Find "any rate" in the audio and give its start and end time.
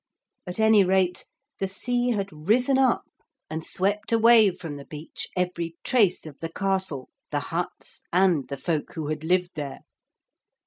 0.59-1.27